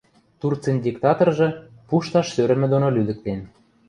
Турцин 0.39 0.75
диктаторжы 0.85 1.47
пушташ 1.87 2.27
сӧрӹмӹ 2.35 2.67
доно 2.73 2.87
лӱдӹктен 2.95 3.39